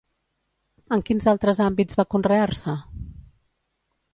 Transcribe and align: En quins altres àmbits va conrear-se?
En 0.95 1.03
quins 1.09 1.27
altres 1.33 1.61
àmbits 1.65 1.99
va 2.01 2.07
conrear-se? 2.15 2.77